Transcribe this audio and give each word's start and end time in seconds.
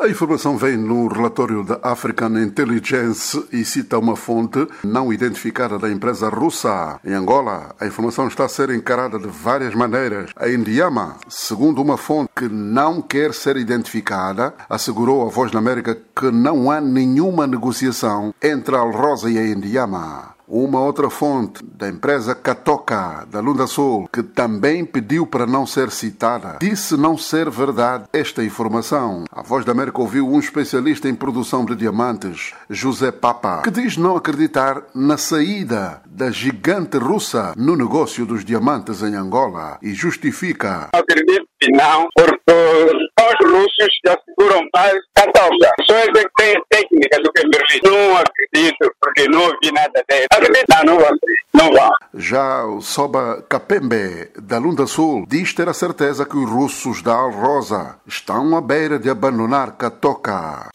A 0.00 0.08
informação 0.08 0.56
vem 0.56 0.78
no 0.78 1.08
relatório 1.08 1.62
da 1.62 1.78
African 1.82 2.30
Intelligence 2.40 3.46
e 3.52 3.62
cita 3.66 3.98
uma 3.98 4.16
fonte 4.16 4.66
não 4.82 5.12
identificada 5.12 5.78
da 5.78 5.90
empresa 5.90 6.30
russa. 6.30 6.98
Em 7.04 7.12
Angola, 7.12 7.74
a 7.78 7.86
informação 7.86 8.26
está 8.26 8.46
a 8.46 8.48
ser 8.48 8.70
encarada 8.70 9.18
de 9.18 9.28
várias 9.28 9.74
maneiras. 9.74 10.30
A 10.36 10.48
Indiama, 10.48 11.16
segundo 11.28 11.82
uma 11.82 11.98
fonte 11.98 12.30
que 12.34 12.48
não 12.48 13.02
quer 13.02 13.34
ser 13.34 13.58
identificada, 13.58 14.54
assegurou 14.70 15.20
à 15.20 15.28
Voz 15.28 15.52
da 15.52 15.58
América 15.58 15.94
que 15.94 16.30
não 16.30 16.70
há 16.70 16.80
nenhuma 16.80 17.46
negociação 17.46 18.32
entre 18.42 18.74
a 18.74 18.78
Alrosa 18.78 19.30
e 19.30 19.38
a 19.38 19.46
Indiama. 19.46 20.39
Uma 20.52 20.80
outra 20.80 21.08
fonte 21.08 21.64
da 21.64 21.88
empresa 21.88 22.34
Catoca, 22.34 23.24
da 23.30 23.38
Lunda 23.38 23.68
Sul, 23.68 24.08
que 24.12 24.20
também 24.20 24.84
pediu 24.84 25.24
para 25.24 25.46
não 25.46 25.64
ser 25.64 25.92
citada, 25.92 26.58
disse 26.60 26.96
não 26.96 27.16
ser 27.16 27.48
verdade 27.48 28.06
esta 28.12 28.42
informação. 28.42 29.22
A 29.30 29.42
Voz 29.42 29.64
da 29.64 29.70
América 29.70 30.00
ouviu 30.00 30.28
um 30.28 30.40
especialista 30.40 31.08
em 31.08 31.14
produção 31.14 31.64
de 31.64 31.76
diamantes, 31.76 32.52
José 32.68 33.12
Papa, 33.12 33.62
que 33.62 33.70
diz 33.70 33.96
não 33.96 34.16
acreditar 34.16 34.82
na 34.92 35.16
saída 35.16 36.02
da 36.04 36.32
gigante 36.32 36.98
russa 36.98 37.54
no 37.56 37.76
negócio 37.76 38.26
dos 38.26 38.44
diamantes 38.44 39.02
em 39.02 39.14
Angola 39.14 39.78
e 39.80 39.94
justifica. 39.94 40.88
Acredito 40.92 41.49
não, 41.72 42.08
porque 42.14 42.52
os 42.52 43.50
russos 43.50 43.88
já 44.04 44.16
seguram 44.24 44.66
mais 44.74 44.98
Catoca. 45.14 45.72
Só 45.86 45.94
é 45.94 46.06
que 46.06 46.28
tem 46.36 46.62
técnica 46.70 47.22
do 47.22 47.32
que 47.32 47.42
Berlim. 47.42 47.80
Não 47.84 48.16
acredito, 48.16 48.92
porque 49.00 49.28
não 49.28 49.42
ouvi 49.42 49.72
nada 49.72 50.04
dele. 50.08 50.26
Acreditar, 50.32 50.84
não. 50.84 50.98
Não 51.52 51.72
vão. 51.72 51.90
Já 52.14 52.64
o 52.64 52.80
Soba 52.80 53.44
Kapembe, 53.48 54.30
da 54.36 54.58
Lunda 54.58 54.86
Sul, 54.86 55.24
diz 55.28 55.52
ter 55.52 55.68
a 55.68 55.74
certeza 55.74 56.24
que 56.24 56.36
os 56.36 56.48
russos 56.48 57.02
da 57.02 57.14
Al 57.14 57.30
Rosa 57.30 57.96
estão 58.06 58.56
à 58.56 58.60
beira 58.60 58.98
de 58.98 59.10
abandonar 59.10 59.76
Catoca. 59.76 60.70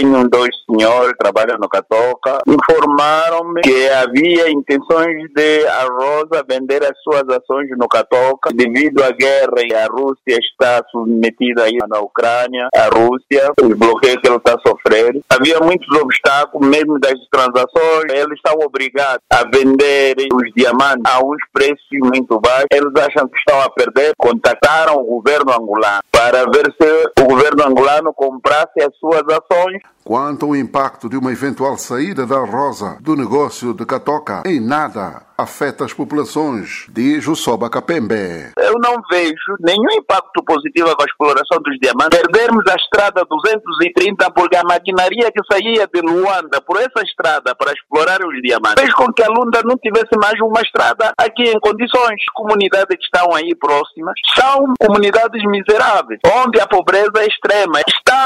Tenho 0.00 0.26
dois 0.30 0.48
senhores 0.64 1.12
que 1.12 1.18
trabalham 1.18 1.58
no 1.58 1.68
Catoca. 1.68 2.38
Informaram-me 2.46 3.60
que 3.60 3.88
havia 3.90 4.50
intenções 4.50 5.28
de 5.36 5.66
a 5.66 5.84
Rosa 5.84 6.42
vender 6.48 6.82
as 6.82 6.98
suas 7.02 7.28
ações 7.28 7.68
no 7.76 7.86
Catoca 7.86 8.48
devido 8.50 9.04
à 9.04 9.10
guerra 9.10 9.60
e 9.62 9.74
a 9.74 9.86
Rússia 9.88 10.38
está 10.38 10.82
submetida 10.90 11.64
aí 11.64 11.76
na 11.86 12.00
Ucrânia, 12.00 12.70
a 12.74 12.86
Rússia, 12.86 13.52
os 13.60 13.76
bloqueios 13.76 14.16
que 14.22 14.26
ela 14.26 14.38
está 14.38 14.56
sofrendo. 14.66 15.20
Havia 15.28 15.60
muitos 15.60 15.88
obstáculos, 16.00 16.66
mesmo 16.66 16.98
das 16.98 17.18
transações. 17.30 18.10
Eles 18.10 18.36
estão 18.36 18.54
obrigados 18.64 19.22
a 19.30 19.44
vender 19.54 20.16
os 20.32 20.50
diamantes 20.56 21.02
a 21.04 21.22
uns 21.22 21.42
preços 21.52 21.78
muito 21.92 22.40
baixos. 22.40 22.68
Eles 22.72 22.92
acham 22.96 23.28
que 23.28 23.36
estão 23.36 23.60
a 23.60 23.68
perder. 23.68 24.14
Contataram 24.16 24.96
o 24.96 25.04
governo 25.04 25.52
angolano 25.52 26.00
para 26.10 26.44
ver 26.46 26.72
se 26.80 27.22
o 27.22 27.26
governo 27.26 27.66
angolano 27.66 28.14
comprasse 28.14 28.80
as 28.80 28.96
suas 28.96 29.24
ações 29.28 29.82
Quanto 30.02 30.46
ao 30.46 30.56
impacto 30.56 31.08
de 31.08 31.16
uma 31.16 31.30
eventual 31.30 31.76
saída 31.76 32.26
da 32.26 32.40
Rosa 32.40 32.96
do 33.00 33.14
negócio 33.14 33.74
de 33.74 33.84
Catoca, 33.84 34.42
em 34.46 34.58
nada 34.58 35.22
afeta 35.40 35.84
as 35.84 35.92
populações, 35.92 36.86
diz 36.90 37.26
o 37.26 37.34
Soba 37.34 37.70
Capembe. 37.70 38.52
Eu 38.58 38.74
não 38.78 39.00
vejo 39.10 39.56
nenhum 39.60 39.90
impacto 39.92 40.42
positivo 40.44 40.94
com 40.94 41.02
a 41.02 41.06
exploração 41.06 41.62
dos 41.62 41.78
diamantes. 41.80 42.18
Perdermos 42.18 42.64
a 42.68 42.74
estrada 42.76 43.24
230 43.24 44.30
porque 44.32 44.56
a 44.56 44.62
maquinaria 44.64 45.30
que 45.32 45.40
saía 45.50 45.86
de 45.86 46.00
Luanda 46.02 46.60
por 46.60 46.76
essa 46.76 47.02
estrada 47.04 47.54
para 47.54 47.72
explorar 47.72 48.20
os 48.20 48.40
diamantes 48.42 48.82
fez 48.82 48.94
com 48.94 49.10
que 49.12 49.22
a 49.22 49.28
Lunda 49.28 49.62
não 49.64 49.76
tivesse 49.78 50.14
mais 50.20 50.38
uma 50.40 50.60
estrada 50.60 51.12
aqui 51.16 51.44
em 51.44 51.60
condições. 51.60 52.20
Comunidades 52.34 52.96
que 52.96 53.04
estão 53.04 53.34
aí 53.34 53.54
próximas 53.54 54.14
são 54.34 54.74
comunidades 54.78 55.42
miseráveis, 55.46 56.20
onde 56.44 56.60
a 56.60 56.66
pobreza 56.66 57.16
é 57.16 57.26
extrema. 57.26 57.80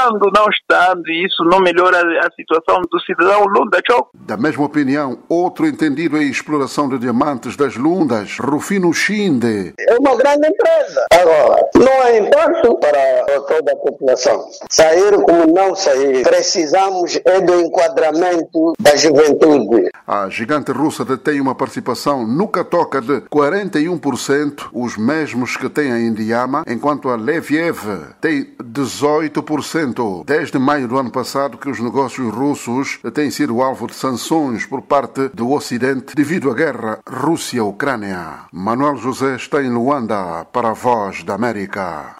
Estando, 0.05 0.31
não 0.35 0.45
estando, 0.49 1.09
e 1.09 1.25
isso 1.25 1.43
não 1.45 1.59
melhora 1.59 1.97
a 1.97 2.31
situação 2.35 2.79
do 2.91 2.99
cidadão 2.99 3.43
Lunda 3.45 3.79
Choco. 3.89 4.11
Da 4.13 4.37
mesma 4.37 4.63
opinião, 4.63 5.17
outro 5.27 5.65
entendido 5.65 6.21
em 6.21 6.29
exploração 6.29 6.87
de 6.87 6.99
diamantes 6.99 7.55
das 7.55 7.75
Lundas, 7.75 8.37
Rufino 8.39 8.93
Chinde. 8.93 9.73
É 9.79 9.97
uma 9.97 10.15
grande 10.15 10.47
empresa. 10.47 11.05
Agora, 11.11 11.67
não 11.75 12.01
há 12.03 12.17
impacto 12.17 12.77
para 12.77 13.41
toda 13.47 13.71
a 13.71 13.75
população. 13.77 14.45
Sair 14.69 15.13
como 15.23 15.51
não 15.51 15.75
sair. 15.75 16.21
Precisamos 16.21 17.19
é 17.25 17.41
do 17.41 17.61
enquadramento 17.61 18.73
da 18.79 18.95
juventude. 18.95 19.89
A 20.05 20.29
gigante 20.29 20.71
russa 20.71 21.03
detém 21.03 21.41
uma 21.41 21.55
participação 21.55 22.27
no 22.27 22.47
Catoca 22.47 23.01
de 23.01 23.21
41%, 23.21 24.69
os 24.71 24.97
mesmos 24.97 25.57
que 25.57 25.67
tem 25.67 25.91
a 25.91 25.99
Indiama, 25.99 26.63
enquanto 26.67 27.09
a 27.09 27.15
Leviev 27.15 27.79
tem 28.21 28.53
18%. 28.61 29.94
Desde 30.25 30.59
maio 30.59 30.87
do 30.87 30.97
ano 30.97 31.11
passado 31.11 31.57
que 31.57 31.69
os 31.69 31.79
negócios 31.79 32.33
russos 32.33 32.99
têm 33.13 33.31
sido 33.31 33.61
alvo 33.61 33.87
de 33.87 33.95
sanções 33.95 34.65
por 34.65 34.81
parte 34.81 35.29
do 35.29 35.51
Ocidente 35.51 36.15
devido 36.15 36.51
à 36.51 36.53
guerra 36.53 36.99
Rússia-Ucrânia. 37.07 38.45
Manuel 38.51 38.97
José 38.97 39.35
está 39.35 39.63
em 39.63 39.69
Luanda 39.69 40.45
para 40.51 40.69
a 40.69 40.73
Voz 40.73 41.23
da 41.23 41.35
América. 41.35 42.13